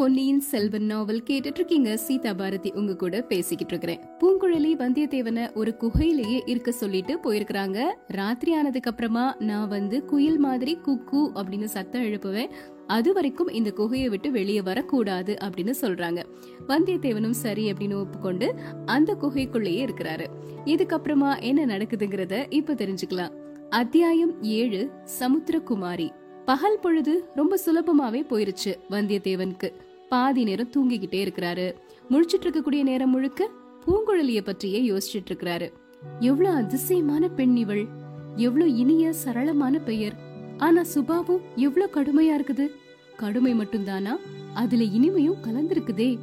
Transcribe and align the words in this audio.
பொன்னியின் 0.00 0.40
செல்வன் 0.40 0.84
நாவல் 0.84 1.22
கேட்டுட்டு 1.30 1.54
இருக்கீங்க 1.54 1.96
சீதா 1.96 2.34
பாரதி 2.34 2.72
உங்க 2.74 2.96
கூட 2.96 3.22
பேசிக்கிட்டு 3.22 3.78
இருக்கிறேன் 3.78 4.00
பூங்குழலி 4.20 4.70
வந்தியத்தேவனை 4.76 5.54
ஒரு 5.54 5.74
குகையிலேயே 5.78 6.40
இருக்க 6.44 6.72
சொல்லிட்டு 6.72 7.18
போயிருக்கிறாங்க. 7.18 7.84
ராத்திரி 8.06 8.54
ஆனதுக்கு 8.54 8.90
அப்புறமா 8.90 9.36
நான் 9.38 9.68
வந்து 9.68 10.04
குயில் 10.04 10.38
மாதிரி 10.38 10.78
குக்கு 10.86 11.30
அப்படின்னு 11.34 11.64
சத்தம் 11.64 12.02
எழுப்புவேன். 12.02 12.50
அது 12.86 13.12
வரைக்கும் 13.12 13.48
இந்த 13.48 13.72
குகையை 13.76 14.08
விட்டு 14.08 14.30
வெளியே 14.30 14.62
வரக்கூடாது 14.62 15.36
அப்படின்னு 15.40 15.74
சொல்றாங்க. 15.80 16.24
வந்தியத்தேவனும் 16.68 17.38
சரி 17.44 17.72
அப்படின்னு 17.72 18.00
ஒப்புக்கொண்டு 18.00 18.54
அந்த 18.86 19.14
குகைக்குள்ளேயே 19.14 19.86
இருக்கிறாரு. 19.86 20.26
இதுக்கப்புறமா 20.64 21.42
என்ன 21.42 21.66
நடக்குதுங்கிறத 21.66 22.46
இப்ப 22.48 22.74
தெரிஞ்சுக்கலாம். 22.74 23.32
அத்தியாயம் 23.70 24.42
ஏழு 24.42 24.90
சமுத்திரகுமாரி. 25.20 26.10
பகல் 26.44 26.78
பொழுது 26.78 27.24
ரொம்ப 27.34 27.58
சுலபமாவே 27.66 28.24
போயிருச்சு 28.30 28.74
வந்தியத்தேவனுக்கு. 28.90 29.72
பாதி 30.10 30.44
நேரம் 30.44 30.70
தூங்கிக்கிட்டே 30.76 31.20
இருக்கிறாரு. 31.24 31.74
முழிச்சிட்டு 32.10 32.44
இருக்கக்கூடிய 32.44 32.82
நேரம் 32.82 33.10
முழுக்க 33.10 33.50
பூங்குழலிய 33.86 34.40
பற்றியே 34.40 34.80
யோசிச்சுட்டு 34.90 35.30
இருக்கிறாரு. 35.30 35.72
எவ்வளவு 36.20 36.54
அதிசயமான 36.54 37.28
பெண் 37.28 37.56
இவள். 37.56 37.86
எவ்வளவு 38.36 38.76
இனிய 38.76 39.12
சரளமான 39.24 39.78
பெயர். 39.84 40.16
ஆனா 40.58 40.82
சுபாவும் 40.94 41.40
எவ்வளவு 41.56 41.94
கடுமையா 41.94 42.34
இருக்குது. 42.38 42.66
கடுமை 43.16 43.54
மட்டும்தானா? 43.54 44.16
அதுல 44.54 44.82
இனிமையும் 44.82 45.42
கலந்திருக்குதே. 45.42 46.18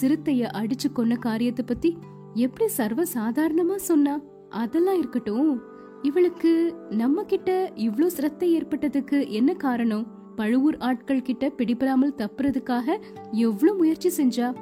சிறுத்தைய 0.00 0.42
அடிச்சு 0.52 0.88
கொன்ன 0.94 1.16
காரியத்தை 1.18 1.64
பத்தி 1.64 1.96
எப்படி 2.34 2.68
சர்வ 2.68 3.02
சாதாரணமா 3.14 3.74
சொன்னா? 3.74 4.20
அதெல்லாம் 4.48 4.98
இருக்கட்டும். 4.98 5.62
இவளுக்கு 6.02 6.74
நம்ம 6.90 7.22
கிட்ட 7.22 7.72
இவ்ளோ 7.76 8.06
சிரத்தை 8.06 8.56
ஏற்பட்டதுக்கு 8.56 9.28
என்ன 9.28 9.54
காரணம்? 9.54 10.21
பழுவூர் 10.36 10.76
ஆட்கள் 10.78 11.22
கிட்ட 11.22 11.52
பிடிபடாமல் 11.58 12.14
தப்புறதுக்காக 12.16 13.00
எவ்வளவு 13.30 13.78
முயற்சி 13.78 14.10
செஞ்சா? 14.16 14.54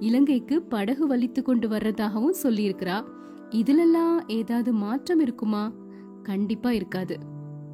இலங்கைக்கு 0.00 0.62
படகு 0.62 1.08
வலித்து 1.08 1.42
கொண்டு 1.42 1.68
வர்றதாகவும் 1.68 2.34
சொல்லியிருக்கிறா. 2.42 3.04
இதுலெல்லாம் 3.50 4.16
ஏதாவது 4.26 4.72
மாற்றம் 4.72 5.20
இருக்குமா? 5.20 5.72
கண்டிப்பா 6.22 6.72
இருக்காது. 6.72 7.18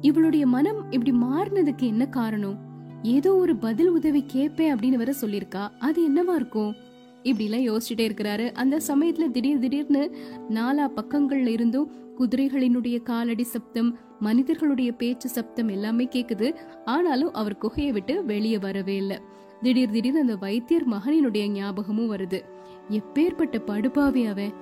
இவளுடைய 0.01 0.47
மனம் 0.47 0.91
இப்படி 0.91 1.17
மாறினதுக்கு 1.17 1.81
என்ன 1.81 2.05
காரணம்? 2.05 2.57
ஏதோ 3.03 3.35
ஒரு 3.35 3.55
பதில் 3.55 3.89
உதவி 3.89 4.23
கேட்பேன் 4.27 4.75
அப்படின்னு 4.75 4.95
வர 4.95 5.13
சொல்லியிருக்கா. 5.21 5.69
அது 5.79 6.09
என்னவா 6.09 6.35
இருக்கும்? 6.35 6.75
இப்படி 7.23 7.49
எல்லாம் 7.49 7.75
யோசிச்சுட்டே 7.75 7.99
இருக்கிறாரு. 7.99 8.51
அந்த 8.51 8.79
சமயத்துல 8.87 9.31
திடீர் 9.31 9.59
திடீர்னு 9.59 10.15
நாலா 10.49 10.89
பக்கங்கள்ல 10.95 11.47
இருந்தும் 11.47 11.91
குதிரைகளினுடைய 12.17 13.01
காலடி 13.01 13.43
சப்தம் 13.43 13.97
மனிதர்களுடைய 14.19 14.91
பேச்சு 14.91 15.29
சப்தம் 15.29 15.67
எல்லாமே 15.67 16.07
கேக்குது. 16.11 16.55
ஆனாலும் 16.85 17.33
அவர் 17.33 17.57
குகையை 17.57 17.91
விட்டு 17.91 18.25
வெளியே 18.25 18.57
வரவே 18.57 18.95
இல்லை. 18.95 19.17
திடீர் 19.61 19.91
திடீர்னு 19.91 20.19
அந்த 20.19 20.35
வைத்தியர் 20.35 20.89
மகனினுடைய 20.89 21.47
ஞாபகமும் 21.47 22.11
வருது. 22.15 22.41
எப்பேற்பட்ட 22.89 23.65
படுபாவி 23.65 24.25
அவன். 24.25 24.53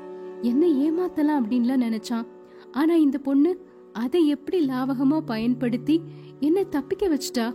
என்ன 0.42 0.68
ஏமாத்தலாம் 0.68 1.44
அப்படின்லாம் 1.44 1.82
நினைச்சான். 1.82 2.26
ஆனா 2.72 2.94
இந்த 2.94 3.18
பொண்ணு 3.18 3.66
அதை 3.94 4.28
எப்படி 4.28 4.68
லாவகமா 4.68 5.20
பயன்படுத்தி 5.20 6.02
என்ன 6.40 6.64
தப்பிக்க 6.64 7.10
வச்சிட்டா? 7.10 7.54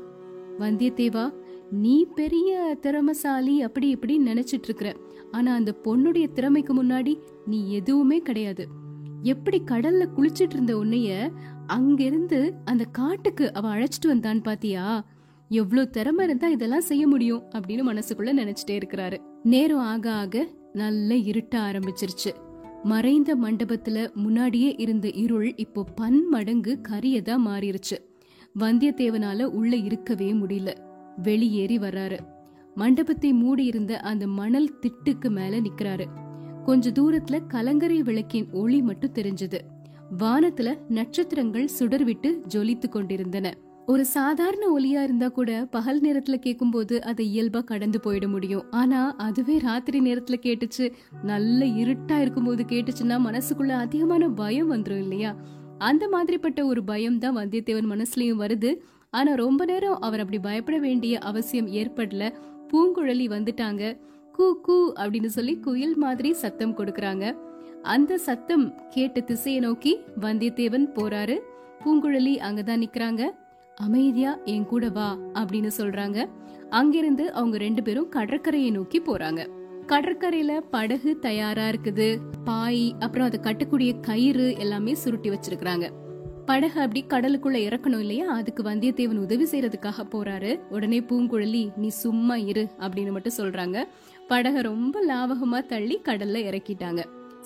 வந்தியத்தேவா 0.58 1.32
நீ 1.70 2.06
பெரிய 2.14 2.78
திறமசாலி 2.80 3.62
அப்படி 3.62 3.88
இப்படி 3.88 4.18
நினைச்சிட்டு 4.18 4.62
இருக்கிற 4.62 4.96
ஆனா 5.30 5.54
அந்த 5.54 5.74
பொண்ணுடைய 5.84 6.32
திறமைக்கு 6.32 6.84
முன்னாடி 6.84 7.18
நீ 7.46 7.70
எதுவுமே 7.70 8.18
கிடையாது. 8.18 8.68
எப்படி 9.22 9.62
கடல்ல 9.66 10.06
குளிச்சிட்டு 10.16 10.52
இருந்த 10.52 10.76
உன்னைய 10.76 11.32
அங்கிருந்து 11.66 12.54
அந்த 12.64 12.84
காட்டுக்கு 12.84 13.52
அவ 13.52 13.74
அழைச்சிட்டு 13.74 14.06
வந்தான் 14.06 14.42
பாத்தியா? 14.42 15.06
எவ்வளவு 15.48 15.90
திறமை 15.90 16.24
இருந்தா 16.24 16.48
இதெல்லாம் 16.48 16.80
செய்ய 16.80 17.06
முடியும் 17.06 17.42
அப்படின்னு 17.42 17.82
மனசுக்குள்ள 17.92 18.30
நினைச்சிட்டே 18.36 18.70
இருக்கிறாரு. 18.70 19.18
நேரம் 19.42 19.78
ஆக 19.78 20.12
ஆக 20.12 20.48
நல்ல 20.72 21.14
இருட்ட 21.14 21.58
ஆரம்பிச்சிருச்சு. 21.58 22.32
மறைந்த 22.82 23.36
மண்டபத்துல 23.36 24.14
முன்னாடியே 24.14 24.74
இருந்த 24.78 25.10
இருள் 25.10 25.54
இப்போ 25.54 25.84
பன்மடங்கு 25.84 26.80
கரியதா 26.88 27.36
மாறிடுச்சு 27.46 27.96
வந்தியத்தேவனால 28.58 29.42
உள்ள 29.42 29.76
இருக்கவே 29.76 30.32
முடியல. 30.32 30.84
வெளியேறி 31.16 31.78
வர்றாரு. 31.78 32.18
மண்டபத்தை 32.74 33.32
மூடி 33.32 33.64
இருந்த 33.64 34.00
அந்த 34.00 34.26
மணல் 34.26 34.78
திட்டுக்கு 34.82 35.30
மேல 35.30 35.60
நிக்கிறாரு. 35.60 36.04
கொஞ்ச 36.64 36.90
தூரத்துல 36.90 37.46
கலங்கரை 37.48 38.02
விளக்கின் 38.02 38.50
ஒளி 38.52 38.82
மட்டும் 38.82 39.12
தெரிஞ்சது. 39.12 39.58
வானத்துல 40.18 40.78
நட்சத்திரங்கள் 40.88 41.68
சுடர்விட்டு 41.78 42.40
ஜொலித்து 42.54 42.88
கொண்டிருந்தன. 42.88 43.56
ஒரு 43.86 44.04
சாதாரண 44.04 44.78
ஒலியா 44.78 45.02
இருந்தா 45.02 45.28
கூட 45.28 45.68
பகல் 45.70 46.00
நேரத்துல 46.00 46.34
கேட்கும்போது 46.34 47.04
அதை 47.04 47.24
இயல்பா 47.26 47.64
கடந்து 47.64 48.00
போயிட 48.04 48.28
முடியும். 48.28 48.70
ஆனா 48.70 49.16
அதுவே 49.16 49.58
ராத்திரி 49.58 50.00
நேரத்துல 50.00 50.34
கேட்டுச்சு. 50.42 50.92
நல்ல 51.22 51.64
இருட்டா 51.64 52.20
இருக்கும்போது 52.20 52.64
கேட்டுச்சுன்னா 52.68 53.18
மனசுக்குள்ள 53.28 53.68
அதிகமான 53.68 54.28
பயம் 54.28 54.72
வந்துடும் 54.72 54.98
இல்லையா? 54.98 55.36
அந்த 55.78 56.08
மாதிரிப்பட்ட 56.08 56.64
ஒரு 56.64 56.84
பயம் 56.84 57.18
தான் 57.18 57.36
வந்தியத்தேவன் 57.36 57.90
மனசுலயும் 57.90 58.40
வருது. 58.40 58.74
ஆனா 59.16 59.34
ரொம்ப 59.34 59.64
நேரம் 59.64 60.00
அவர் 60.00 60.20
அப்படி 60.20 60.38
பயப்பட 60.38 60.78
வேண்டிய 60.78 61.18
அவசியம் 61.18 61.66
ஏற்படல. 61.66 62.32
பூங்குழலி 62.68 63.26
வந்துட்டாங்க. 63.26 63.98
கூ 64.32 64.60
கூ 64.60 64.92
அப்படின்னு 64.92 65.26
சொல்லி 65.26 65.56
குயில் 65.56 65.96
மாதிரி 65.96 66.32
சத்தம் 66.32 66.76
கொடுக்கறாங்க. 66.76 67.36
அந்த 67.82 68.18
சத்தம் 68.18 68.88
கேட்ட 68.88 69.20
திசையை 69.20 69.60
நோக்கி 69.60 69.98
வந்தியத்தேவன் 70.20 70.86
போறாரு. 70.94 71.38
பூங்குழலி 71.84 72.34
அங்கதான் 72.48 72.82
நிக்கிறாங்க. 72.84 73.30
அமைதியா 73.76 74.38
என் 74.44 74.64
கூட 74.64 74.88
வா 74.88 75.16
அப்படின்னு 75.34 75.70
சொல்றாங்க. 75.78 76.28
அங்கிருந்து 76.70 77.32
அவங்க 77.32 77.58
ரெண்டு 77.58 77.82
பேரும் 77.82 78.08
கடற்கரையை 78.08 78.70
நோக்கி 78.70 79.00
போறாங்க. 79.00 79.48
கடற்கரையில 79.86 80.60
படகு 80.70 81.18
தயாரா 81.18 81.68
இருக்குது. 81.68 82.18
பாய் 82.44 82.94
அப்புறம் 82.98 83.26
அதை 83.26 83.40
கட்டக்கூடிய 83.40 84.00
கயிறு 84.00 84.56
எல்லாமே 84.58 84.94
சுருட்டி 84.94 85.30
வச்சிருக்கிறாங்க. 85.30 85.90
படகு 86.46 86.80
அப்படி 86.80 87.04
கடலுக்குள்ள 87.08 87.56
இறக்கணும் 87.68 87.98
இல்லையா? 87.98 88.26
அதுக்கு 88.26 88.62
வந்தியத்தேவன் 88.62 89.16
உதவி 89.16 89.44
செய்யறதுக்காக 89.44 90.04
போறாரு. 90.10 90.60
உடனே 90.70 91.00
பூங்குழலி 91.00 91.76
நீ 91.76 91.88
சும்மா 91.88 92.36
இரு 92.36 92.68
அப்படின்னு 92.78 93.10
மட்டும் 93.10 93.36
சொல்றாங்க. 93.36 93.88
படகை 94.28 94.62
ரொம்ப 94.62 95.06
லாவகமா 95.06 95.66
தள்ளி 95.66 96.00
கடல்ல 96.04 96.42
இறக்கிட்டாங்க. 96.42 97.04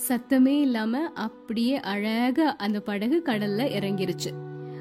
சத்தமே 0.08 0.60
இல்லாம 0.60 0.98
அப்படியே 1.14 1.80
அழகா 1.80 2.56
அந்த 2.56 2.80
படகு 2.80 3.22
கடல்ல 3.24 3.64
இறங்கிருச்சு. 3.78 4.30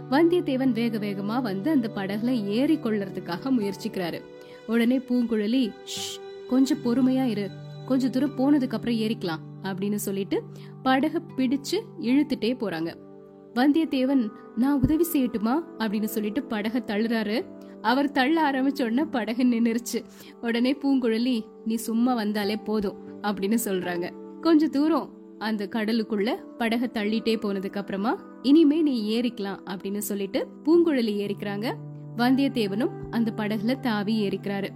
வந்தியத்தேவன் 0.09 0.72
வேக 0.72 0.97
வேகமா 0.97 1.41
வந்து 1.41 1.72
அந்த 1.72 1.91
படகுல 1.96 2.44
ஏறி 2.44 2.78
கொள்ளறதுக்காக 2.78 3.50
முயற்சிக்கிறாரு. 3.50 4.22
உடனே 4.68 4.97
பூங்குழலி 4.97 5.72
"ஷ், 5.85 6.19
கொஞ்சம் 6.50 6.78
பொறுமையா 6.85 7.25
இரு. 7.25 7.50
கொஞ்ச 7.85 8.09
தூரம் 8.09 8.38
போனதுக்கு 8.38 8.74
அப்புறம் 8.74 8.96
ஏறிக்கலாம் 8.96 9.40
அப்படின்னு 9.63 9.96
சொல்லிட்டு 9.96 10.44
படகு 10.84 11.22
பிடிச்சு 11.38 11.78
இழுத்துட்டே 12.02 12.56
போறாங்க. 12.59 13.08
வந்தியத்தேவன் 13.55 14.29
நான் 14.55 14.81
உதவி 14.81 15.05
செய்யட்டுமா? 15.13 15.63
அப்படின்னு 15.77 16.03
சொல்லிட்டு 16.03 16.45
படக 16.49 16.79
தள்ளுறாரு. 16.87 17.45
அவர் 17.81 18.11
தள்ள 18.11 18.51
ஆரம்பிச்ச 18.51 18.81
உடனே 18.83 19.03
படகு 19.03 19.43
நின்றுச்சு 19.43 20.03
உடனே 20.41 20.77
பூங்குழலி 20.83 21.41
நீ 21.65 21.75
சும்மா 21.75 22.13
வந்தாலே 22.13 22.55
போதும் 22.55 22.95
அப்படின்னு 23.21 23.57
சொல்றாங்க. 23.65 24.11
கொஞ்ச 24.41 24.67
தூரம் 24.67 25.09
அந்த 25.37 25.69
கடலுக்குள்ள 25.71 26.35
படக 26.57 26.87
தள்ளிட்டே 26.93 27.35
போனதுக்கு 27.35 27.77
அப்புறமா 27.77 28.23
இனிமே 28.41 28.81
நீ 28.81 29.19
ஏறிக்கலாம் 29.19 29.59
அப்படின்னு 29.66 29.97
சொல்லிட்டு 29.97 30.47
பூங்குழலி 30.66 31.29
ஏறிக்கிறாங்க. 31.29 31.73
வந்தியத்தேவனும் 32.17 32.89
அந்த 33.09 33.33
படகுல 33.35 33.79
தாவி 33.79 34.27
ஏறிக்கிறாரு. 34.27 34.69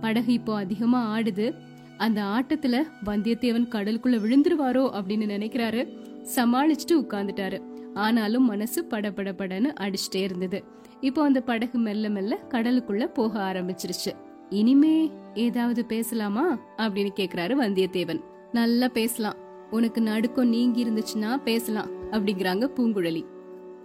படகு 0.00 0.32
இப்போ 0.32 0.56
அதிகமா 0.56 1.18
ஆடுது. 1.18 1.54
அந்த 1.98 2.22
ஆட்டத்துல 2.22 2.82
வந்தியத்தேவன் 3.04 3.68
கடலுக்குள்ள 3.68 4.18
விழுந்துருவாரோ 4.18 4.90
அப்படின்னு 4.98 5.30
நினைக்கிறாரு. 5.34 5.96
சமாளிச்சுட்டு 6.36 6.92
உட்கார்ந்துட்டாரு. 6.92 7.60
ஆனாலும் 7.98 8.44
மனசு 8.44 8.84
படபடபடன்னு 8.90 9.74
அடிச்சுட்டே 9.80 10.22
இருந்தது. 10.22 10.64
இப்போ 11.00 11.22
அந்த 11.22 11.40
படகு 11.40 11.78
மெல்ல 11.78 12.08
மெல்ல 12.08 12.38
கடலுக்குள்ள 12.48 13.06
போக 13.06 13.52
ஆரம்பிச்சிருச்சு. 13.52 14.12
இனிமே 14.50 15.12
ஏதாவது 15.34 15.84
பேசலாமா? 15.84 16.58
அப்படின்னு 16.76 17.10
கேக்குறாரு 17.20 17.54
வந்தியத்தேவன். 17.60 18.20
நல்லா 18.52 18.88
பேசலாம். 18.88 19.34
உனக்கு 19.70 20.00
நடுக்கம் 20.02 20.48
நீங்கி 20.48 20.84
இருந்துச்சுன்னா 20.84 21.36
பேசலாம் 21.36 21.90
அப்படிங்கிறாங்க 22.10 22.70
பூங்குழலி. 22.76 23.24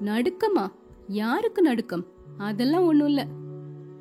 நடுக்கமா? 0.05 0.67
யாருக்கு 1.07 1.61
நடுக்கம்? 1.61 2.05
அதெல்லாம் 2.37 2.85
ஒண்ணும் 2.85 3.07
இல்ல. 3.07 3.27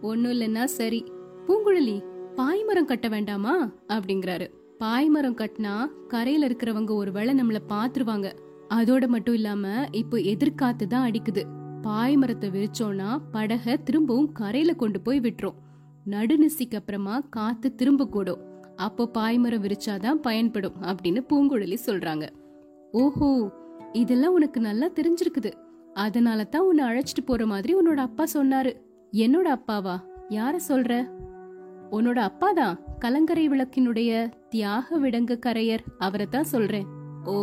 ஒண்ணும் 0.02 0.32
இல்லைன்னா 0.32 0.64
சரி. 0.64 1.04
பூங்குழலி 1.46 2.02
பாய்மரம் 2.36 2.84
கட்ட 2.84 3.08
வேண்டாமா? 3.08 3.70
அப்படிங்கிறாரு. 3.88 4.50
பாய்மரம் 4.81 5.36
கட்டினா 5.36 5.90
கரையில 6.08 6.46
இருக்கிறவங்க 6.46 6.94
ஒருவேளை 6.94 7.34
நம்மள 7.34 7.58
பாத்துருவாங்க. 7.69 8.32
அதோட 8.76 9.04
மட்டும் 9.06 9.34
இல்லாம 9.34 9.64
இப்போ 9.90 10.16
எதிர்காத்து 10.32 10.86
தான் 10.86 11.06
அடிக்குது. 11.08 11.42
பாய்மரத்தை 11.86 12.48
விரிச்சோம்னா 12.50 13.08
படக 13.34 13.74
திரும்பவும் 13.86 14.32
கரையில 14.32 14.74
கொண்டு 14.74 15.00
போய் 15.00 15.20
விட்டுரும். 15.20 15.58
நடுநிசிக்கு 16.06 16.76
அப்புறமா 16.80 17.16
காத்து 17.30 17.69
திரும்ப 17.74 18.06
கூடும். 18.06 18.40
அப்போ 18.76 19.04
பாய்மரம் 19.14 19.64
விரிச்சாதான் 19.64 20.20
பயன்படும் 20.20 20.78
அப்படின்னு 20.82 21.20
பூங்குழலி 21.30 21.78
சொல்றாங்க. 21.86 22.26
ஓஹோ 22.92 23.28
இதெல்லாம் 23.92 24.36
உனக்கு 24.38 24.60
நல்லா 24.60 24.88
தெரிஞ்சிருக்குது. 24.98 25.52
அதனால 25.94 26.44
தான் 26.44 26.66
உன்னை 26.69 26.84
அழைச்சிட்டு 26.84 27.24
போற 27.26 27.46
மாதிரி 27.46 27.72
உன்னோட 27.74 28.00
அப்பா 28.08 28.24
சொன்னாரு. 28.34 28.72
என்னோட 29.12 29.46
அப்பாவா? 29.58 29.96
யார 30.30 30.54
சொல்ற? 30.69 30.92
உன்னோட 31.90 32.19
அப்பா 32.30 32.48
தான் 32.52 32.78
கலங்கரை 32.98 33.48
விளக்கினுடைய 33.48 34.30
தியாக 34.48 34.98
விடங்க 34.98 35.38
கரையர். 35.46 35.84
அவரை 35.98 36.26
தான் 36.26 36.50
சொல்றேன். 36.54 36.86
ஓ 37.24 37.34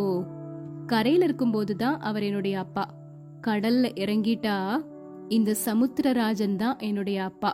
கரையில 0.90 1.24
இருக்கும்போது 1.24 1.76
தான் 1.76 2.00
அவர் 2.00 2.24
என்னுடைய 2.24 2.60
அப்பா. 2.60 2.86
கடல்ல 3.48 3.86
இறங்கிட்டா 3.96 4.56
இந்த 5.28 5.56
சமுத்திரராஜன் 5.66 6.56
தான் 6.56 6.80
என்னுடைய 6.80 7.24
அப்பா. 7.24 7.52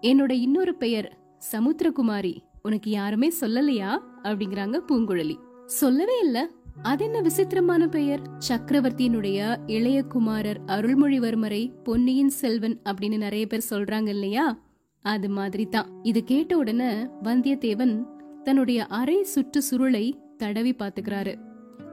என்னோட 0.00 0.30
இன்னொரு 0.30 0.74
பெயர் 0.74 1.08
சமுத்திரகுமாரி. 1.52 2.38
உனக்கு 2.62 2.90
யாருமே 2.90 3.32
சொல்லலையா? 3.40 3.90
அப்படிங்கிறாங்க 4.22 4.78
பூங்குழலி. 4.88 5.36
சொல்லவே 5.66 6.18
இல்ல. 6.20 6.50
அது 6.82 7.04
என்ன 7.04 7.20
விசித்திரமான 7.20 7.88
பெயர்? 7.88 8.22
சக்கரவர்த்தியினுடைய 8.48 9.58
இளைய 9.66 10.02
குமாரர் 10.02 10.60
அருள்மொழிவர்மரை 10.66 11.62
பொன்னியின் 11.84 12.34
செல்வன் 12.40 12.80
அப்படின்னு 12.84 13.16
நிறைய 13.16 13.46
பேர் 13.46 13.68
சொல்றாங்க 13.70 14.08
இல்லையா? 14.08 14.58
அது 15.04 15.28
மாதிரி 15.28 15.66
தான் 15.66 15.90
இது 16.02 16.24
கேட்ட 16.24 16.56
உடனே 16.56 16.90
வந்தியத்தேவன் 17.24 17.94
தன்னுடைய 18.42 18.86
அரை 18.86 19.22
சுற்று 19.22 19.62
சுருளை 19.70 20.04
தடவி 20.36 20.72
பாத்துக்கிறாரு 20.72 21.34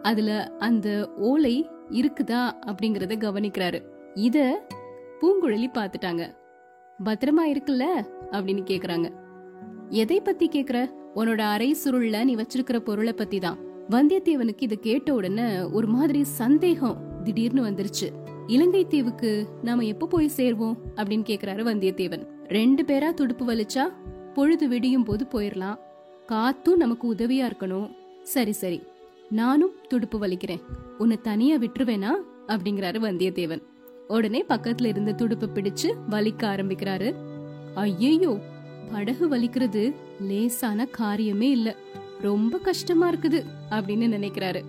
அதுல 0.07 0.51
அந்த 0.59 1.09
ஓலை 1.17 1.69
இருக்குதா 1.89 2.51
அப்படிங்கறத 2.65 3.13
கவனிக்கிறாரு. 3.17 3.81
இத 4.13 4.65
பூங்குழலி 5.21 5.67
பாத்துட்டாங்க 5.73 6.23
பத்திரமா 7.03 7.43
இருக்குல்ல? 7.45 7.83
அப்படின்னு 8.31 8.63
கேக்குறாங்க. 8.63 9.11
எதை 9.89 10.21
பத்தி 10.21 10.47
கேக்குற? 10.47 10.91
உன்னோட 11.15 11.39
அரை 11.39 11.75
சுருள்ல 11.83 12.23
நீ 12.23 12.35
வச்சிருக்கிற 12.35 12.79
பொருளை 12.79 13.13
பத்தி 13.13 13.39
தான். 13.39 13.57
வந்தியத்தேவனுக்கு 13.89 14.61
இத 14.61 14.75
கேட்ட 14.75 15.13
உடனே 15.13 15.59
ஒரு 15.61 15.87
மாதிரி 15.87 16.23
சந்தேகம் 16.23 16.97
திடீர்னு 17.23 17.63
வந்துருச்சு. 17.63 18.09
இலங்கை 18.47 18.87
தீவுக்கு 18.87 19.45
நாம 19.63 19.83
எப்ப 19.83 20.07
போய் 20.07 20.31
சேர்வோம்? 20.37 20.73
அப்படின்னு 20.95 21.23
கேக்குறாரு 21.29 21.63
வந்தியத்தேவன். 21.69 22.27
ரெண்டு 22.47 22.83
பேரா 22.83 23.13
துடுப்பு 23.13 23.45
வலிச்சா? 23.45 23.83
பொழுது 24.33 24.67
விடியும் 24.67 25.03
போது 25.03 25.25
போயிடலாம் 25.31 25.77
காத்தும் 26.27 26.75
நமக்கு 26.75 27.13
உதவியா 27.13 27.51
இருக்கணும். 27.51 27.91
சரி 28.23 28.51
சரி. 28.51 28.81
நானும் 29.29 29.71
துடுப்பு 29.87 30.19
வலிக்கிறேன். 30.19 30.61
உன்னை 30.97 31.17
தனியா 31.21 31.55
விட்டுருவேனா? 31.55 32.09
அப்படிங்கிறாரு 32.47 32.99
வந்தியத்தேவன். 32.99 33.61
உடனே 34.07 34.45
பக்கத்துல 34.49 34.85
இருந்த 34.85 35.11
துடுப்பு 35.11 35.49
பிடிச்சு 35.53 35.93
வலிக்க 36.09 36.43
ஆரம்பிக்கிறாரு. 36.43 37.15
ஐயையோ 37.75 38.39
படகு 38.91 39.29
வலிக்கிறது. 39.29 39.95
லேசான 40.21 40.87
காரியமே 40.97 41.41
இல்ல. 41.41 41.75
ரொம்ப 42.21 42.57
கஷ்டமா 42.57 43.11
இருக்குது 43.11 43.43
அப்படின்னு 43.69 44.07
நினைக்கிறாரு. 44.15 44.61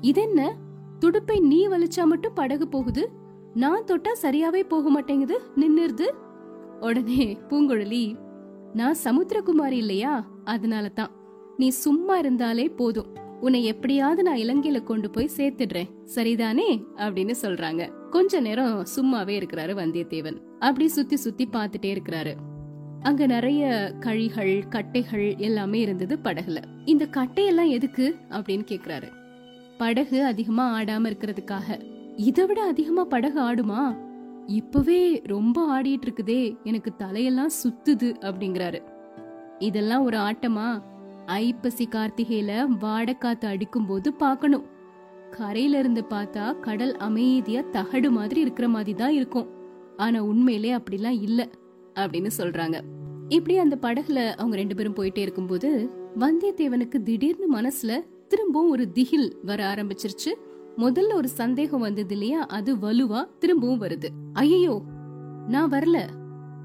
இதென்ன? 0.00 0.56
துடுப்பை 0.98 1.40
நீ 1.40 1.68
வலிச்சா 1.68 2.04
மட்டும் 2.04 2.34
படகு 2.34 2.68
போகுது? 2.68 3.10
நான் 3.54 3.84
தொட்டா 3.84 4.14
சரியாவே 4.22 4.62
போக 4.62 4.88
மாட்டேங்குது? 4.88 5.40
நின்னுருது. 5.56 6.10
உடனே 6.80 7.38
பூங்குழலி 7.50 8.16
நான் 8.72 8.96
சமுத்திரகுமாரி 9.04 9.70
இல்லையா? 9.70 10.26
அதனால 10.44 10.88
தான் 10.88 11.10
நீ 11.56 11.68
சும்மா 11.68 12.18
இருந்தாலே 12.18 12.68
போதும். 12.68 13.20
உன்னை 13.42 13.64
எப்படியாவது 13.64 14.22
நான் 14.22 14.36
இலங்கையில 14.36 14.82
கொண்டு 14.82 15.10
போய் 15.10 15.30
சேர்த்துடுறேன். 15.36 15.90
சரிதானே? 16.14 16.84
அப்படின்னு 16.96 17.34
சொல்றாங்க. 17.42 17.90
கொஞ்ச 18.10 18.40
நேரம் 18.40 18.86
சும்மாவே 18.96 19.42
இருக்கிறாரு 19.42 19.74
வந்தியத்தேவன். 19.74 20.40
அப்படி 20.58 20.88
சுத்தி 20.88 21.16
சுத்தி 21.16 21.48
பார்த்துட்டே 21.52 21.96
இருக்கிறாரு. 21.96 22.34
அங்க 23.00 23.26
நிறைய 23.26 23.92
கழிகள் 24.00 24.62
கட்டைகள் 24.70 25.36
எல்லாமே 25.36 25.80
இருந்தது 25.80 26.18
படகுல. 26.24 26.62
இந்த 26.84 27.04
கட்டையெல்லாம் 27.04 27.68
எதுக்கு? 27.68 28.16
அப்படின்னு 28.30 28.64
கேக்குறாரு. 28.68 29.12
படகு 29.78 30.24
அதிகமா 30.24 30.80
ஆடாம 30.80 31.12
இருக்கிறதுக்காக. 31.12 31.84
இதை 32.16 32.46
விட 32.46 32.62
அதிகமா 32.62 33.04
படகு 33.04 33.40
ஆடுமா? 33.40 33.96
இப்பவே 34.46 35.22
ரொம்ப 35.24 35.80
ஆடிட்டு 35.80 36.02
இருக்குதே. 36.06 36.62
எனக்கு 36.62 36.92
தலையெல்லாம் 36.98 37.50
சுத்துது 37.64 38.14
அப்படிங்கிறாரு. 38.20 38.82
இதெல்லாம் 39.58 40.04
ஒரு 40.04 40.16
ஆட்டமா? 40.16 40.82
ஐப்பசி 41.32 41.84
கார்த்திகையில 41.90 42.52
வாடக்காத்து 42.80 43.46
அடிக்கும் 43.46 43.86
போது 43.86 44.08
பாக்கணும் 44.12 44.64
கரையில 45.30 45.78
இருந்து 45.78 46.02
பார்த்தா 46.10 46.60
கடல் 46.60 46.96
அமைதியா 46.96 47.60
தகடு 47.72 48.10
மாதிரி 48.10 48.40
இருக்கிற 48.40 48.68
மாதிரி 48.68 48.94
தான் 48.94 49.12
இருக்கும். 49.12 49.48
ஆனா 49.96 50.22
உண்மையிலே 50.22 50.72
அப்படிலாம் 50.76 51.20
இல்ல 51.22 51.48
அப்படின்னு 51.94 52.30
சொல்றாங்க. 52.38 52.78
இப்படி 53.28 53.54
அந்த 53.58 53.76
படகுல 53.82 54.20
அவங்க 54.34 54.56
ரெண்டு 54.56 54.74
பேரும் 54.74 54.96
போயிட்டே 54.96 55.18
இருக்கும்போது 55.18 55.90
வந்தியத்தேவனுக்கு 56.18 56.98
திடீர்னு 57.02 57.48
மனசுல 57.56 57.92
திரும்பவும் 58.28 58.70
ஒரு 58.70 58.92
திகில் 58.92 59.28
வர 59.42 59.60
ஆரம்பிச்சிருச்சு. 59.74 60.32
முதல்ல 60.76 61.14
ஒரு 61.14 61.28
சந்தேகம் 61.28 61.80
வந்தது 61.80 62.12
இல்லையா? 62.12 62.40
அது 62.46 62.70
வலுவா 62.76 63.20
திரும்பவும் 63.38 63.80
வருது. 63.80 64.08
ஐயோ 64.32 64.82
நான் 65.48 65.70
வரல. 65.70 65.98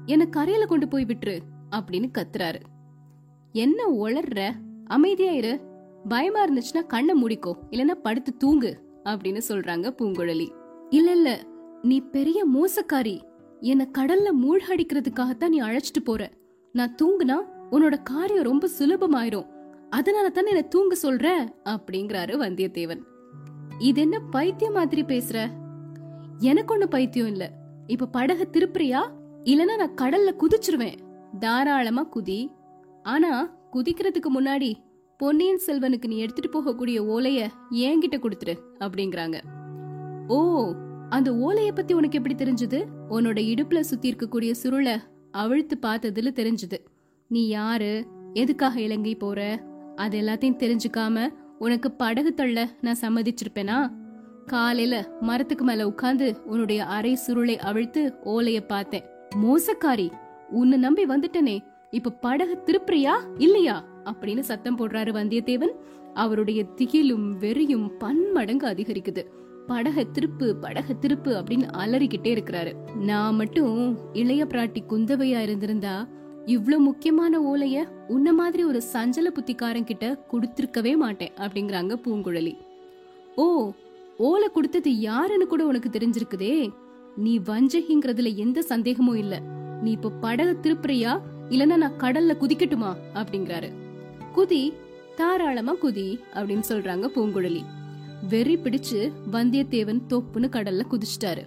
என்ன 0.06 0.26
கரையில 0.26 0.66
கொண்டு 0.66 0.88
போய் 0.88 1.04
விட்டுரு 1.04 1.38
அப்படின்னு 1.70 2.08
கத்துறாரு. 2.18 2.60
என்ன 3.52 3.86
உளர்ற? 3.86 4.50
அமைதியா 4.86 5.32
இரு. 5.32 5.60
பயமா 6.08 6.46
இருந்துச்சுன்னா 6.46 6.86
கண்ணை 6.86 7.24
முடிக்கோ. 7.24 7.52
இல்லனா 7.70 7.90
படுத்து 7.90 8.36
தூங்கு 8.36 8.80
அப்படின்னு 9.04 9.40
சொல்றாங்க 9.48 9.94
பூங்குழலி. 9.98 10.50
இல்ல 10.90 11.10
இல்ல. 11.10 11.44
நீ 11.82 12.00
பெரிய 12.00 12.46
மோசக்காரி. 12.54 13.20
என்ன 13.60 13.88
கடல்ல 13.98 14.30
மூழ்கடிக்கிறதுக்காகத்தான் 14.42 15.48
நீ 15.48 15.60
அழைச்சிட்டு 15.60 16.04
போற. 16.04 16.30
நான் 16.72 16.94
தூங்குனா 17.02 17.36
உன்னோட 17.70 18.02
காரியம் 18.02 18.42
ரொம்ப 18.42 18.68
சுலபமாயிரும். 18.78 19.46
அதனால 19.90 20.28
தானே 20.28 20.48
என்ன 20.48 20.62
தூங்க 20.62 20.96
சொல்ற? 21.02 21.48
அப்படிங்கிறாரு 21.64 22.36
வந்தியத்தேவன். 22.36 23.00
இது 23.78 24.00
என்ன 24.00 24.20
பைத்தியம் 24.30 24.72
மாதிரி 24.72 25.02
பேசுற? 25.02 25.50
எனக்கு 26.38 26.78
ஒண்ணு 26.78 26.86
பைத்தியம் 26.86 27.28
இல்ல. 27.28 27.50
இப்ப 27.86 28.06
படகு 28.06 28.48
திருப்புறியா? 28.52 29.08
இல்லனா 29.44 29.76
நான் 29.76 29.94
கடல்ல 29.94 30.34
குதிச்சிருவேன். 30.40 30.94
தாராளமா 31.38 32.06
குதி. 32.06 32.56
ஆனா 33.08 33.58
குதிக்கிறதுக்கு 33.72 34.28
முன்னாடி 34.38 34.72
பொன்னியின் 35.18 35.60
செல்வனுக்கு 35.66 36.06
நீ 36.06 36.16
எடுத்துட்டு 36.18 36.50
போகக்கூடிய 36.56 36.98
ஓலைய 37.14 37.48
என்கிட்ட 37.70 38.16
கொடுத்துரு 38.16 38.54
அப்படிங்கிறாங்க. 38.78 39.36
ஓ 40.28 40.72
அந்த 41.08 41.32
ஓலைய 41.32 41.68
பத்தி 41.74 41.94
உனக்கு 41.94 42.18
எப்படி 42.18 42.34
தெரிஞ்சது? 42.34 42.84
உன்னோட 43.10 43.40
இடுப்புல 43.52 43.80
சுத்தி 43.80 44.12
இருக்கக்கூடிய 44.12 44.54
சுருளை 44.62 44.98
அவிழ்த்து 45.30 45.78
பார்த்ததுல 45.82 46.30
தெரிஞ்சது. 46.32 46.78
நீ 47.28 47.48
யாரு? 47.48 48.06
எதுக்காக 48.32 48.80
இலங்கை 48.80 49.14
போற? 49.14 49.62
அது 49.96 50.20
எல்லாத்தையும் 50.20 50.62
தெரிஞ்சுக்காம 50.62 51.28
உனக்கு 51.58 51.92
படகு 51.92 52.34
தள்ள 52.34 52.68
நான் 52.80 52.98
சம்மதிச்சிருப்பேனா? 53.00 53.90
காலையில 54.46 55.10
மரத்துக்கு 55.20 55.64
மேல 55.64 55.86
உட்கார்ந்து 55.86 56.36
உன்னுடைய 56.44 56.84
அரை 56.84 57.18
சுருளை 57.26 57.56
அவிழ்த்து 57.56 58.14
ஓலைய 58.24 58.60
பார்த்தேன். 58.66 59.04
மோசக்காரி 59.42 60.10
உன்னை 60.48 60.78
நம்பி 60.78 61.06
வந்துட்டனே. 61.06 61.58
இப்ப 61.92 62.10
படகு 62.10 62.62
திருப்புறியா? 62.66 63.14
இல்லையா? 63.38 63.84
அப்படின்னு 64.04 64.40
சத்தம் 64.40 64.78
போடுறாரு 64.78 65.12
வந்தியத்தேவன். 65.12 65.74
அவருடைய 66.14 66.64
திகிலும் 66.76 67.36
வெறியும் 67.38 67.96
பன்மடங்கு 67.98 68.66
அதிகரிக்குது. 68.68 69.22
படக 69.68 70.04
திருப்பு 70.12 70.46
படக 70.62 70.94
திருப்பு 71.00 71.30
அப்படின்னு 71.30 71.66
அலறிக்கிட்டே 71.76 72.30
இருக்கிறாரு. 72.34 72.72
நான் 72.94 73.34
மட்டும் 73.34 73.98
இளைய 74.12 74.44
பிராட்டி 74.44 74.82
குந்தவையா 74.88 75.40
இருந்திருந்தா 75.40 76.08
இவ்ளோ 76.46 76.78
முக்கியமான 76.78 77.40
ஓலைய 77.40 77.78
உன்ன 78.08 78.32
மாதிரி 78.32 78.64
ஒரு 78.64 78.82
சஞ்சல 78.92 79.26
புத்திக்காரன் 79.26 79.84
கிட்ட 79.84 80.24
கொடுத்திருக்கவே 80.32 80.96
மாட்டேன் 80.96 81.32
அப்படிங்கிறாங்க 81.38 81.94
பூங்குழலி. 82.04 82.54
ஓ 83.36 83.72
ஓலை 84.18 84.48
கொடுத்தது 84.48 85.00
யாருன்னு 85.00 85.46
கூட 85.46 85.66
உனக்கு 85.66 85.88
தெரிஞ்சிருக்குதே? 85.88 86.72
நீ 87.16 87.38
வஞ்சகிங்கிறதுல 87.38 88.34
எந்த 88.34 88.62
சந்தேகமும் 88.62 89.16
இல்ல. 89.16 89.40
நீ 89.82 89.90
இப்ப 89.90 90.10
படகு 90.10 90.60
திருப்புறியா? 90.60 91.12
இல்லனா 91.48 91.76
நான் 91.76 91.98
கடல்ல 91.98 92.36
குதிக்கட்டுமா? 92.40 92.96
அப்படிங்கிறாரு. 93.14 93.72
குதி 94.34 94.72
தாராளமா 95.16 95.72
குதி 95.72 96.20
அப்படின்னு 96.34 96.62
சொல்றாங்க 96.68 97.08
பூங்குழலி. 97.14 97.60
வெறி 98.28 98.56
பிடிச்சு 98.56 99.12
வந்தியத்தேவன் 99.32 100.00
தொப்புன்னு 100.08 100.48
கடல்ல 100.48 100.82
குதிச்சிட்டாரு. 100.90 101.42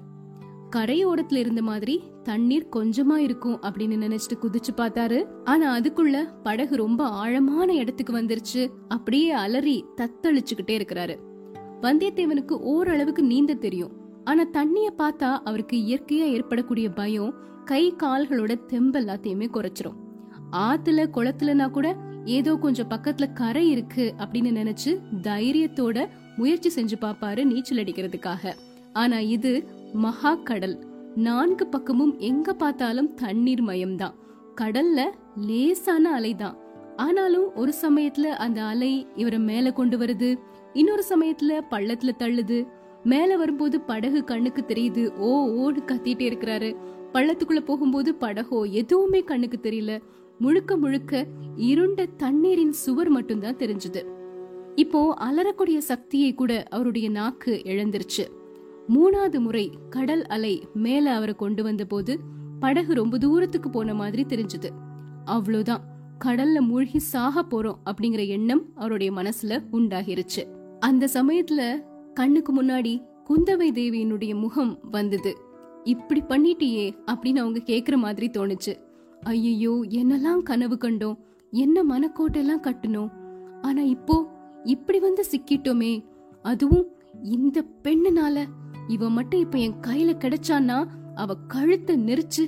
கரையோரத்துல 0.75 1.35
இருந்த 1.35 1.61
மாதிரி 1.61 2.01
தண்ணீர் 2.23 2.67
கொஞ்சமா 2.71 3.15
இருக்கும் 3.15 3.61
அப்படின்னு 3.61 4.05
நினைச்சிட்டு 4.05 4.43
குதிச்சு 4.43 4.77
பார்த்தாரு. 4.77 5.25
ஆனா 5.43 5.77
அதுக்குள்ள 5.77 6.27
படகு 6.43 6.75
ரொம்ப 6.75 7.07
ஆழமான 7.07 7.73
இடத்துக்கு 7.73 8.13
வந்துருச்சு. 8.13 8.69
அப்படியே 8.87 9.31
அலறி 9.31 9.85
தத்தளிச்சுக்கிட்டே 9.97 10.71
இருக்கிறாரு. 10.71 11.17
வந்தியத்தேவனுக்கு 11.81 12.51
ஓரளவுக்கு 12.51 13.23
நீந்த 13.23 13.53
தெரியும். 13.53 13.91
ஆனா 14.23 14.43
தண்ணிய 14.43 14.93
பார்த்தா 14.97 15.37
அவருக்கு 15.43 15.77
இயற்கையா 15.77 16.25
ஏற்படக்கூடிய 16.27 16.89
பயம் 16.89 17.33
கை 17.65 17.93
கால்களோட 18.03 18.65
தெம்பு 18.65 18.99
எல்லாத்தையுமே 18.99 19.47
குறைச்சிரும். 19.53 19.95
ஆத்துல 20.51 21.07
குளத்துலனா 21.13 21.69
கூட 21.69 21.95
ஏதோ 22.25 22.55
கொஞ்சம் 22.55 22.89
பக்கத்துல 22.89 23.33
கரை 23.33 23.69
இருக்கு 23.69 24.13
அப்படின்னு 24.17 24.59
நினைச்சு 24.59 24.99
தைரியத்தோட 25.21 26.07
முயற்சி 26.37 26.81
செஞ்சு 26.81 26.93
பாப்பாரு 27.01 27.43
நீச்சல் 27.43 27.77
அடிக்கிறதுக்காக. 27.77 28.53
ஆனா 28.93 29.19
இது 29.19 29.67
மகா 29.93 30.35
கடல். 30.35 30.85
நான்கு 31.15 31.67
பக்கமும் 31.67 32.19
எங்க 32.19 32.53
பார்த்தாலும் 32.53 33.13
தண்ணீர் 33.13 33.63
மயம்தான். 33.63 34.13
கடல்ல 34.61 35.01
லேசான 35.35 36.19
அலைதான். 36.19 36.57
ஆனாலும் 36.95 37.55
ஒரு 37.55 37.73
சமயத்துல 37.81 38.21
அந்த 38.21 38.63
அலை 38.63 39.07
இவரை 39.15 39.39
மேல 39.39 39.71
கொண்டு 39.71 39.97
வருது 39.97 40.39
இன்னொரு 40.73 41.03
சமயத்துல 41.09 41.61
பள்ளத்துல 41.69 42.11
தள்ளுது. 42.19 42.67
மேல 43.03 43.37
வரும்போது 43.37 43.81
படகு 43.81 44.23
கண்ணுக்கு 44.23 44.63
தெரியுது 44.67 45.17
ஓ 45.17 45.47
ஓடு 45.47 45.81
கத்திட்டே 45.81 46.29
இருக்கிறாரு. 46.29 46.75
பள்ளத்துக்குள்ள 47.13 47.59
போகும்போது 47.59 48.15
படகோ 48.19 48.69
எதுவுமே 48.69 49.23
கண்ணுக்கு 49.23 49.59
தெரியல. 49.61 50.01
முழுக்க 50.39 50.77
முழுக்க 50.77 51.27
இருண்ட 51.55 52.05
தண்ணீரின் 52.05 52.71
சுவர் 52.71 53.09
மட்டும்தான் 53.09 53.55
தெரிஞ்சது. 53.55 54.05
இப்போ 54.75 55.17
அலறக்கூடிய 55.19 55.77
சக்தியை 55.77 56.33
கூட 56.33 56.63
அவருடைய 56.69 57.09
நாக்கு 57.09 57.61
இழந்துருச்சு. 57.63 58.27
மூணாவது 58.89 59.39
முறை 59.39 59.71
கடல் 59.89 60.25
அலை 60.25 60.67
மேல 60.73 61.15
அவரை 61.15 61.35
கொண்டு 61.35 61.63
வந்த 61.63 61.85
போது 61.85 62.19
படகு 62.59 62.93
ரொம்ப 62.93 63.17
தூரத்துக்கு 63.17 63.69
போன 63.69 63.93
மாதிரி 63.93 64.23
தெரிஞ்சது. 64.23 64.69
அவ்வளவுதான் 65.25 65.83
கடல்ல 66.25 66.59
மூழ்கி 66.59 66.99
சாக 66.99 67.43
போறோம் 67.43 67.77
அப்படிங்கிற 67.85 68.27
எண்ணம் 68.27 68.65
அவருடைய 68.75 69.11
மனசுல 69.11 69.63
உண்டாகிருச்சு. 69.71 70.43
அந்த 70.79 71.09
சமயத்துல 71.13 71.83
கண்ணுக்கு 72.13 72.63
முன்னாடி 72.63 73.01
குந்தவை 73.29 73.71
தேவியினுடைய 73.71 74.39
முகம் 74.39 74.79
வந்தது. 74.91 75.37
இப்படி 75.83 76.21
பண்ணிட்டியே 76.21 76.85
அப்படின்னு 77.05 77.41
அவங்க 77.43 77.59
கேக்குற 77.65 77.95
மாதிரி 77.95 78.29
தோணுச்சு. 78.29 78.73
ஐயையோ 79.21 79.73
என்னெல்லாம் 79.89 80.37
கனவு 80.37 80.75
கண்டோம். 80.75 81.17
என்ன 81.51 81.83
மனக்கோட்டெல்லாம் 81.83 82.65
கட்டணும் 82.67 83.11
ஆனா 83.61 83.81
இப்போ 83.81 84.15
இப்படி 84.63 84.99
வந்து 84.99 85.23
சிக்கிட்டோமே. 85.31 86.05
அதுவும் 86.41 86.87
இந்த 87.23 87.65
பெண்ணுனால. 87.83 88.45
இவ 88.87 89.09
மட்டும் 89.09 89.39
இப்ப 89.39 89.57
என் 89.57 89.81
கையில 89.87 90.11
கிடைச்சான்னா 90.23 90.87
அவ 91.15 91.35
கழுத்தை 91.47 91.95
நெரிச்சு 91.95 92.43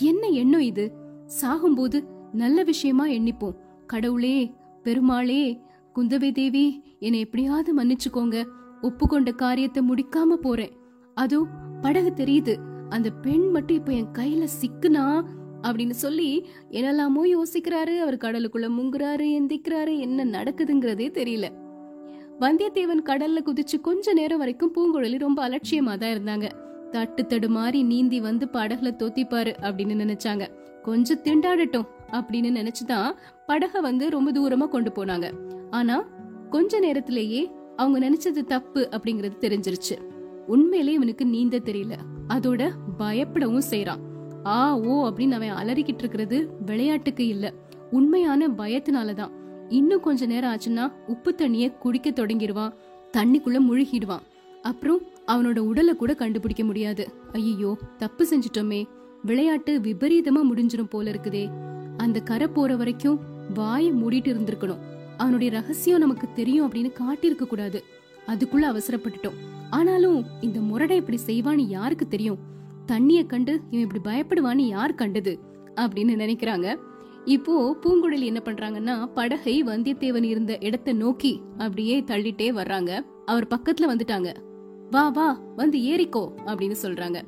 என்ன 0.00 0.26
எண்ணம் 0.26 0.60
இது? 0.60 0.92
சாகும்போது 1.40 2.04
நல்ல 2.32 2.62
விஷயமா 2.62 3.06
எண்ணிப்போம். 3.06 3.56
கடவுளே 3.86 4.52
பெருமாளே 4.82 5.60
குந்தவை 5.94 6.32
தேவி 6.32 6.82
என்னை 6.98 7.20
எப்படியாவது 7.20 7.70
மன்னிச்சுக்கோங்க. 7.76 8.44
ஒப்புக்கொண்ட 8.82 9.32
காரியத்தை 9.32 9.82
முடிக்காம 9.88 10.32
போறேன். 10.34 10.72
அதோ 11.14 11.46
படகு 11.84 12.12
தெரியுது. 12.16 12.56
அந்த 12.88 13.10
பெண் 13.10 13.50
மட்டும் 13.50 13.76
இப்ப 13.76 13.92
என் 13.92 14.06
கையில 14.18 14.46
சிக்குனா 14.60 15.24
அப்படின்னு 15.62 15.90
சொல்லி 15.90 16.46
என்னெல்லாமோ 16.70 17.24
யோசிக்கிறாரு. 17.24 17.98
அவர் 17.98 18.16
கடலுக்குள்ள 18.16 18.68
முங்குறாரு 18.68 19.26
எந்திக்கிறாரு 19.26 19.98
என்ன 19.98 20.24
நடக்குதுங்கிறதே 20.24 21.08
தெரியல. 21.10 21.48
வந்தியத்தேவன் 22.40 23.02
கடல்ல 23.04 23.36
குதிச்சு 23.44 23.80
கொஞ்ச 23.80 24.12
நேரம் 24.12 24.38
வரைக்கும் 24.38 24.74
பூங்குழலி 24.74 25.18
ரொம்ப 25.18 25.48
அலட்சியமா 25.48 25.96
தான் 25.98 26.10
இருந்தாங்க. 26.10 26.50
தட்டு 26.90 27.22
தடுமாறி 27.22 27.84
நீந்தி 27.84 28.20
வந்து 28.20 28.48
படகுல 28.52 28.94
தோத்திப்பாரு 28.96 29.54
அப்படின்னு 29.62 30.02
நினைச்சாங்க. 30.04 30.48
கொஞ்சம் 30.82 31.18
திண்டாடட்டும் 31.18 31.86
அப்படின்னு 32.12 32.58
நினைச்சுதான் 32.58 33.12
படக 33.48 33.80
வந்து 33.80 34.10
ரொம்ப 34.10 34.32
தூரமா 34.32 34.68
கொண்டு 34.68 34.92
போனாங்க. 34.94 35.32
ஆனா 35.70 36.08
கொஞ்ச 36.50 36.78
நேரத்திலேயே 36.78 37.50
அவங்க 37.76 38.10
நினைச்சது 38.10 38.44
தப்பு 38.44 38.88
அப்படிங்கறது 38.90 39.36
தெரிஞ்சிருச்சு. 39.40 40.12
உண்மையிலே 40.46 40.92
இவனுக்கு 40.92 41.26
நீந்த 41.26 41.58
தெரியல. 41.64 41.96
அதோட 42.28 42.70
பயப்படவும் 42.98 43.62
செய்யறான் 43.70 43.98
ஆ 44.46 44.78
ஓ 44.78 45.08
அப்படின்னு 45.08 45.30
அவன் 45.30 45.50
அலறிக்கிட்டு 45.50 45.98
இருக்கிறது 45.98 46.54
விளையாட்டுக்கு 46.66 47.26
இல்ல. 47.26 47.52
உண்மையான 47.90 48.48
பயத்தினாலதான். 48.48 49.30
இன்னும் 49.68 50.00
கொஞ்ச 50.00 50.26
நேரம் 50.26 50.54
ஆச்சுன்னா 50.54 50.92
உப்பு 51.06 51.34
தண்ணிய 51.34 51.70
குடிக்க 51.70 52.10
தொடங்கிடுவான். 52.10 52.72
தண்ணிக்குள்ள 53.12 53.58
முழுகிடுவான். 53.70 54.20
அப்புறம் 54.62 55.00
அவனோட 55.26 55.58
உடலை 55.58 55.94
கூட 55.94 56.14
கண்டுபிடிக்க 56.14 56.64
முடியாது. 56.64 57.12
ஐயோ 57.32 57.78
தப்பு 57.96 58.26
செஞ்சிட்டோமே. 58.30 58.84
விளையாட்டு 59.22 59.78
விபரீதமா 59.78 60.40
முடிஞ்சிடும் 60.54 60.90
போல 60.90 61.10
இருக்குதே. 61.10 61.50
அந்த 61.96 62.20
கரை 62.20 62.46
போற 62.46 62.76
வரைக்கும் 62.76 63.20
வாயை 63.54 63.92
மூடிட்டு 63.92 64.36
இருந்திருக்கணும். 64.36 64.78
அவனுடைய 65.16 65.52
ரகசியம் 65.52 65.98
நமக்கு 65.98 66.28
தெரியும் 66.34 66.72
அப்படின்னு 66.72 66.92
காட்டியிருக்க 66.98 67.44
கூடாது. 67.44 67.84
அதுக்குள்ள 68.26 68.62
அவசரப்பட்டுட்டோம். 68.62 69.53
ஆனாலும் 69.74 70.24
இந்த 70.40 70.58
முரடை 70.60 70.90
இப்படி 70.90 71.18
செய்வான்னு 71.26 71.68
யாருக்கு 71.68 72.08
தெரியும்? 72.08 72.38
தண்ணிய 72.86 73.20
கண்டு 73.24 73.60
இவன் 73.70 73.86
இப்படி 73.86 74.02
பயப்படுவான்னு 74.08 74.68
யார் 74.68 74.94
கண்டது? 74.94 75.38
அப்படின்னு 75.74 76.12
நினைக்கிறாங்க. 76.22 76.66
இப்போ 77.24 77.76
பூங்குழலி 77.82 78.24
என்ன 78.24 78.40
பண்றாங்கன்னா 78.44 78.94
படகை 79.14 79.64
வந்தியத்தேவன் 79.64 80.22
இருந்த 80.22 80.58
இடத்தை 80.60 80.94
நோக்கி 80.94 81.40
அப்படியே 81.58 82.00
தள்ளிட்டே 82.00 82.48
வர்றாங்க. 82.60 83.00
அவர் 83.24 83.46
பக்கத்துல 83.46 83.86
வந்துட்டாங்க. 83.88 84.34
வா 84.90 85.08
வா 85.08 85.28
வந்து 85.56 85.78
ஏறிக்கோ 85.78 86.24
அப்படின்னு 86.46 86.76
சொல்றாங்க. 86.82 87.22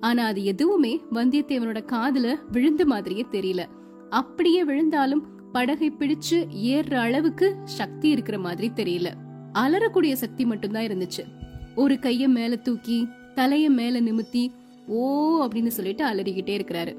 ஆனா 0.00 0.24
அது 0.24 0.44
எதுவுமே 0.44 1.00
வந்தியத்தேவனோட 1.12 1.80
காதுல 1.92 2.34
விழுந்த 2.52 2.84
மாதிரியே 2.84 3.26
தெரியல. 3.30 3.64
அப்படியே 4.10 4.64
விழுந்தாலும் 4.64 5.24
படகை 5.52 5.88
பிடிச்சு 5.90 6.38
ஏறுற 6.66 6.94
அளவுக்கு 6.94 7.56
சக்தி 7.64 8.08
இருக்கிற 8.08 8.38
மாதிரி 8.38 8.70
தெரியல. 8.74 9.10
அலறக்கூடிய 9.52 10.12
சக்தி 10.12 10.44
மட்டும்தான் 10.44 10.82
இருந்துச்சு. 10.82 11.24
ஒரு 11.78 11.94
கைய 11.94 12.28
மேல 12.28 12.56
தூக்கி 12.56 13.08
தலைய 13.34 13.68
மேல 13.68 14.00
நிமித்தி 14.00 14.48
ஓ 14.86 15.02
அப்படின்னு 15.44 15.66
சொல்லிட்டு 15.66 16.04
அலறிக்கிட்டே 16.06 16.54
இருக்கிறாரு. 16.58 16.96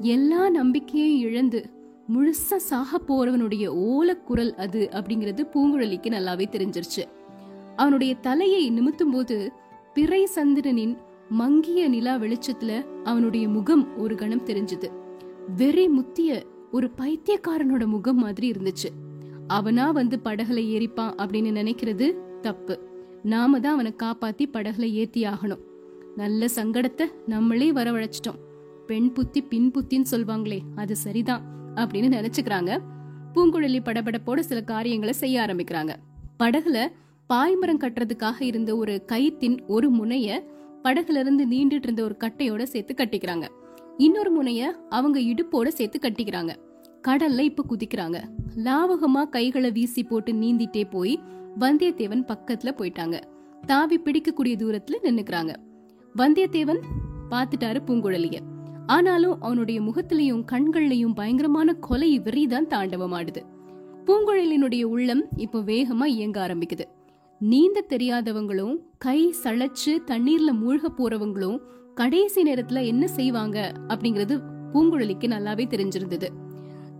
எல்லா 0.00 0.50
நம்பிக்கையும் 0.50 1.18
இழந்து 1.18 1.70
முழுசா 2.14 2.56
சாக 2.56 3.00
போறவனுடைய 3.08 3.66
ஓலக்குரல் 3.68 4.50
அது 4.50 4.88
அப்படிங்கிறது 4.92 5.46
பூங்குழலிக்கு 5.54 6.08
நல்லாவே 6.10 6.44
தெரிஞ்சிருச்சு. 6.50 7.04
அவனுடைய 7.76 8.14
தலையை 8.14 8.70
நிமித்தும் 8.70 9.12
போது 9.12 9.52
பிறை 9.94 10.26
சந்திரனின் 10.26 10.96
மங்கிய 11.30 11.88
நிலா 11.88 12.16
வெளிச்சத்துல 12.16 12.84
அவனுடைய 13.04 13.48
முகம் 13.48 13.98
ஒரு 13.98 14.14
கணம் 14.14 14.46
தெரிஞ்சது. 14.46 14.90
வெறி 15.56 15.88
முத்திய 15.88 16.44
ஒரு 16.72 16.90
பைத்தியக்காரனோட 16.98 17.86
முகம் 17.86 18.18
மாதிரி 18.18 18.50
இருந்துச்சு. 18.50 18.90
அவனா 19.46 19.90
வந்து 19.90 20.20
படகுல 20.24 20.62
ஏறிப்பான் 20.76 21.14
அப்படின்னு 21.16 21.56
நினைக்கிறது 21.60 22.14
தப்பு. 22.40 22.88
நாம 23.22 23.60
தான் 23.60 23.72
அவனை 23.72 23.94
காப்பாத்தி 24.02 24.48
படகுல 24.52 24.90
ஏத்தி 24.90 25.24
ஆகணும். 25.24 25.58
நல்ல 26.16 26.46
சங்கடத்தை 26.54 27.04
நம்மளே 27.26 27.72
வரவழைச்சிட்டோம். 27.72 28.38
பெண் 28.86 29.12
புத்தி 29.12 29.42
பின் 29.42 29.70
புத்தின்னு 29.70 30.04
சொல்வாங்களே 30.10 30.60
அது 30.76 30.96
சரிதான் 30.96 31.42
அப்படின்னு 31.74 32.16
நினைச்சுக்கிறாங்க. 32.18 32.78
பூங்குழலி 33.34 33.80
படபடப்போட 33.80 34.38
சில 34.38 34.62
காரியங்களை 34.62 35.14
செய்ய 35.14 35.40
ஆரம்பிக்கிறாங்க. 35.40 35.94
படகுல 36.42 36.88
பாய்மரம் 37.32 37.78
கட்டுறதுக்காக 37.78 38.40
இருந்த 38.40 38.76
ஒரு 38.76 39.04
கயிற்றின் 39.12 39.66
ஒரு 39.66 39.90
முனைய 39.90 40.46
படகுல 40.82 41.18
இருந்து 41.18 41.46
நீண்டுட்டு 41.46 41.82
இருந்த 41.82 42.02
ஒரு 42.02 42.16
கட்டையோட 42.20 42.62
சேர்த்து 42.62 42.94
கட்டிக்கிறாங்க. 42.94 43.48
இன்னொரு 43.96 44.30
முனைய 44.30 44.76
அவங்க 44.88 45.20
இடுப்போட 45.20 45.68
சேர்த்து 45.68 45.98
கட்டிக்கிறாங்க. 46.02 46.56
கடல்ல 47.08 47.38
இப்ப 47.38 47.64
குதிக்கிறாங்க. 47.68 48.22
லாவகமா 48.56 49.28
கைகளை 49.28 49.70
வீசி 49.70 50.02
போட்டு 50.02 50.32
நீந்திட்டே 50.32 50.90
போய் 50.90 51.20
வந்தியத்தேவன் 51.58 52.24
பக்கத்துல 52.26 52.70
போயிட்டாங்க. 52.78 53.20
தாவி 53.66 54.00
பிடிக்கக்கூடிய 54.00 54.56
தூரத்துல 54.56 54.92
நின்னுக்கிறாங்க. 55.02 55.54
வந்தியத்தேவன் 56.16 56.78
பாத்துட்டாரு 57.30 57.78
பூங்குழலிய. 57.86 58.38
ஆனாலும் 58.86 59.40
அவனுடைய 59.40 59.80
முகத்திலையும் 59.80 60.44
கண்கள்லயும் 60.52 61.14
பயங்கரமான 61.14 61.72
கொலை 61.72 62.20
வெறிதான் 62.20 62.66
தாண்டவமாடுது. 62.68 63.42
பூங்குழலினுடைய 64.04 64.82
உள்ளம் 64.82 65.28
இப்போ 65.36 65.58
வேகமா 65.58 66.04
இயங்க 66.04 66.46
ஆரம்பிக்குது. 66.46 66.84
நீந்த 67.38 67.84
தெரியாதவங்களும் 67.88 68.76
கை 68.98 69.34
சளைச்சு 69.44 69.98
தண்ணீர்ல 70.06 70.52
மூழ்க 70.52 70.84
போறவங்களும் 70.96 71.60
கடைசி 71.94 72.42
நேரத்துல 72.42 72.86
என்ன 72.86 73.06
செய்வாங்க 73.06 73.72
அப்படிங்கறது 73.88 74.40
பூங்குழலிக்கு 74.72 75.26
நல்லாவே 75.26 75.66
தெரிஞ்சிருந்தது. 75.66 76.28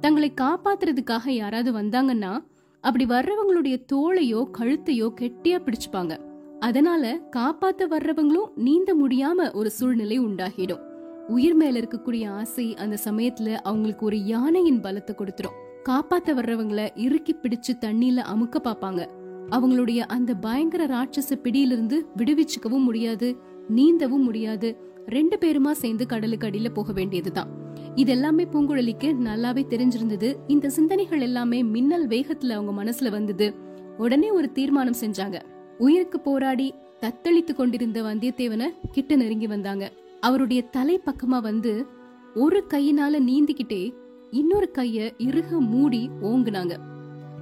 தங்களை 0.00 0.32
காப்பாத்துறதுக்காக 0.40 1.28
யாராவது 1.28 1.72
வந்தாங்கன்னா 1.72 2.44
அப்படி 2.80 3.04
வர்றவங்களுடைய 3.06 3.76
தோளையோ 3.92 4.50
கழுத்தையோ 4.58 5.08
கெட்டியா 5.20 5.58
பிடிச்சுப்பாங்க. 5.64 6.18
அதனால 6.58 7.20
காப்பாத்த 7.36 7.82
வர்றவங்களும் 7.90 8.52
நீந்த 8.56 8.94
முடியாம 8.94 9.54
ஒரு 9.54 9.70
சூழ்நிலை 9.70 10.20
உண்டாகிடும். 10.20 10.80
உயிர் 11.28 11.54
மேல 11.54 11.80
இருக்கக்கூடிய 11.80 12.28
ஆசை 12.30 12.74
அந்த 12.74 12.98
சமயத்துல 13.04 13.52
அவங்களுக்கு 13.52 14.06
ஒரு 14.06 14.24
யானையின் 14.24 14.80
பலத்தை 14.80 15.14
கொடுத்துரும். 15.14 15.56
காப்பாத்த 15.88 16.34
வர்றவங்கள 16.34 16.88
இறுக்கி 16.94 17.34
பிடிச்சு 17.34 17.72
தண்ணியில 17.80 18.24
அமுக்க 18.34 18.56
பாப்பாங்க 18.64 19.08
அவங்களுடைய 19.50 19.98
அந்த 19.98 20.34
பயங்கர 20.34 20.86
ராட்சச 20.86 21.34
பிடியிலிருந்து 21.34 22.06
விடுவிச்சுக்கவும் 22.16 22.86
முடியாது 22.88 23.36
நீந்தவும் 23.74 24.26
முடியாது. 24.28 24.68
ரெண்டு 25.06 25.36
பேருமா 25.40 25.70
சேர்ந்து 25.70 26.06
கடலுக்கு 26.06 26.46
அடியில 26.46 26.68
போக 26.68 26.92
வேண்டியதுதான். 26.92 27.48
இது 27.94 28.12
எல்லாமே 28.12 28.44
பூங்குழலிக்கு 28.44 29.14
நல்லாவே 29.24 29.62
தெரிஞ்சிருந்தது. 29.68 30.36
இந்த 30.46 30.68
சிந்தனைகள் 30.68 31.20
எல்லாமே 31.20 31.62
மின்னல் 31.62 32.08
வேகத்துல 32.08 32.48
அவங்க 32.48 32.84
மனசுல 32.84 33.10
வந்தது. 33.10 33.54
உடனே 33.98 34.30
ஒரு 34.30 34.52
தீர்மானம் 34.52 34.94
செஞ்சாங்க. 35.00 35.40
உயிருக்கு 35.78 36.20
போராடி 36.20 36.74
தத்தளித்து 37.00 37.54
கொண்டிருந்த 37.54 38.02
வந்தியத்தேவனை 38.02 38.66
கிட்ட 38.90 39.16
நெருங்கி 39.16 39.46
வந்தாங்க. 39.46 39.92
அவருடைய 40.20 40.62
தலை 40.62 41.00
பக்கமா 41.06 41.40
வந்து 41.40 41.86
ஒரு 42.34 42.64
கையினால 42.68 43.18
நீந்திக்கிட்டே 43.20 43.94
இன்னொரு 44.30 44.70
கைய 44.74 45.10
இறுக 45.18 45.60
மூடி 45.60 46.10
ஓங்குனாங்க. 46.22 46.76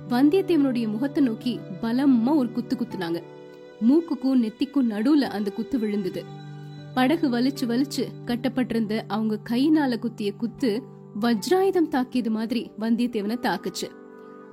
வந்தியத்தேவனுடைய 0.08 0.88
முகத்தை 0.88 1.24
நோக்கி 1.24 1.58
பலமா 1.82 2.36
ஒரு 2.36 2.52
குத்து 2.52 2.76
குத்துனாங்க. 2.76 3.22
மூக்குக்கும் 3.88 4.42
நெத்திக்கும் 4.42 4.90
நடுவுல 4.90 5.22
அந்த 5.22 5.50
குத்து 5.50 5.78
விழுந்தது. 5.78 6.24
படகு 6.98 7.28
வலிச்சு 7.30 7.64
வலிச்சு 7.66 8.04
கட்டப்பட்டிருந்த 8.24 9.04
அவங்க 9.08 9.38
கையினால 9.50 9.98
குத்திய 9.98 10.36
குத்து 10.36 10.82
வஜ்ராயுதம் 11.20 11.88
தாக்கியது 11.88 12.30
மாதிரி 12.30 12.70
வந்தியத்தேவனை 12.78 13.36
தாக்குச்சு. 13.40 13.88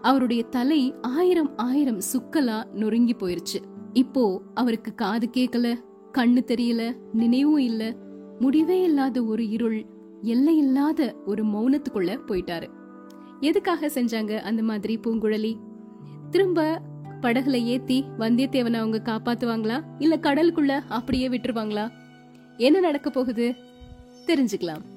அவருடைய 0.02 0.44
தலை 0.44 0.94
ஆயிரம் 1.02 1.58
ஆயிரம் 1.58 2.02
சுக்கலா 2.14 2.72
நொறுங்கி 2.74 3.16
போயிருச்சு. 3.16 3.60
இப்போ 3.94 4.42
அவருக்கு 4.54 4.96
காது 4.96 5.30
கேட்கல 5.38 5.76
கண்ணு 6.14 6.42
தெரியல 6.48 6.96
நினைவும் 7.14 7.58
இல்ல 7.58 7.96
முடிவே 8.40 8.82
இல்லாத 8.82 9.24
ஒரு 9.24 9.50
இருள் 9.50 9.86
எல்லையில்லாத 10.22 11.16
ஒரு 11.26 11.46
மௌனத்துக்குள்ள 11.46 12.20
போயிட்டாரு. 12.28 12.70
எதுக்காக 13.40 13.88
செஞ்சாங்க 13.88 14.40
அந்த 14.40 14.64
மாதிரி 14.64 15.00
பூங்குழலி? 15.00 15.56
திரும்ப 16.30 16.82
படகுல 17.22 17.64
ஏத்தி 17.64 18.06
வந்தியத்தேவனை 18.20 18.74
அவங்க 18.74 19.02
காப்பாத்துவாங்களா? 19.04 19.82
இல்ல 20.00 20.20
கடலுக்குள்ள 20.22 20.82
அப்படியே 20.88 21.30
விட்டுருவாங்களா? 21.30 22.04
என்ன 22.58 22.80
நடக்க 22.80 23.10
போகுது? 23.10 23.56
தெரிஞ்சுக்கலாம். 24.26 24.95